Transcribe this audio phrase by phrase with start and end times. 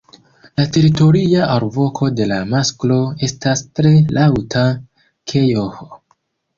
[0.61, 2.99] La teritoria alvoko de la masklo
[3.31, 4.67] estas tre laŭta
[5.33, 5.91] "kej-oh".